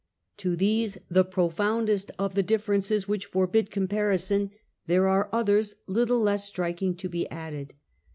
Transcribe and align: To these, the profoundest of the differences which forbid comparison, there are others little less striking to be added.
To 0.37 0.55
these, 0.55 0.97
the 1.11 1.23
profoundest 1.23 2.09
of 2.17 2.33
the 2.33 2.41
differences 2.41 3.07
which 3.07 3.27
forbid 3.27 3.69
comparison, 3.69 4.49
there 4.87 5.07
are 5.07 5.29
others 5.31 5.75
little 5.85 6.19
less 6.21 6.43
striking 6.45 6.95
to 6.95 7.07
be 7.07 7.29
added. 7.29 7.75